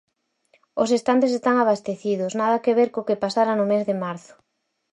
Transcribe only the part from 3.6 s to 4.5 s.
mes de marzo.